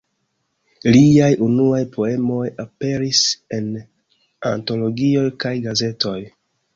[0.93, 3.19] Liaj unuaj poemoj aperis
[3.57, 3.67] en
[4.53, 6.17] antologioj kaj gazetoj.